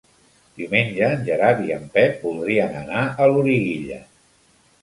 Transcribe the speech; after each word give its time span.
Diumenge 0.59 1.09
en 1.17 1.21
Gerard 1.27 1.61
i 1.67 1.75
en 1.77 1.85
Pep 1.97 2.25
voldrien 2.29 2.75
anar 2.81 3.07
a 3.11 3.29
Loriguilla. 3.35 4.01